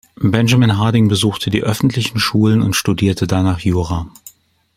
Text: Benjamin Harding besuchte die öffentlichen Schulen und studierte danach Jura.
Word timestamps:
Benjamin 0.19 0.79
Harding 0.79 1.09
besuchte 1.09 1.51
die 1.51 1.61
öffentlichen 1.61 2.17
Schulen 2.17 2.63
und 2.63 2.75
studierte 2.75 3.27
danach 3.27 3.59
Jura. 3.59 4.07